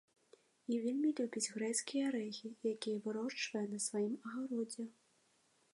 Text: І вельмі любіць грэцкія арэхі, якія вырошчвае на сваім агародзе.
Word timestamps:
І 0.75 0.77
вельмі 0.85 1.09
любіць 1.19 1.51
грэцкія 1.57 2.07
арэхі, 2.13 2.47
якія 2.73 2.97
вырошчвае 3.05 3.63
на 3.77 3.83
сваім 3.87 4.15
агародзе. 4.31 4.83